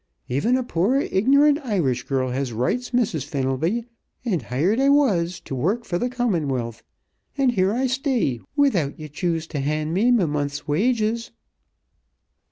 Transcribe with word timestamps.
Even 0.27 0.57
a 0.57 0.63
poor 0.63 0.99
ign'rant 0.99 1.63
Irish 1.63 2.01
girl 2.07 2.29
has 2.31 2.51
rights, 2.53 2.89
Mrs. 2.89 3.23
Fenelby, 3.23 3.85
an' 4.25 4.39
hired 4.39 4.79
I 4.79 4.89
was, 4.89 5.39
t' 5.39 5.53
worrk 5.53 5.85
for 5.85 5.99
th' 5.99 6.11
Commonwealth. 6.11 6.81
An' 7.37 7.49
here 7.49 7.71
I 7.71 7.85
stay, 7.85 8.39
without 8.55 8.99
ye 8.99 9.07
choose 9.09 9.45
t' 9.45 9.59
hand 9.59 9.93
me 9.93 10.09
me 10.09 10.25
month's 10.25 10.67
wages!" 10.67 11.29